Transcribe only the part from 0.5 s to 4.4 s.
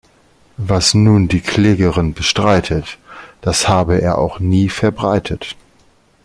Was nun die Klägerin bestreitet, das habe er auch